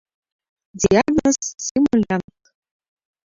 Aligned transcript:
Диагноз: 0.81 1.35
симулянт. 1.63 2.31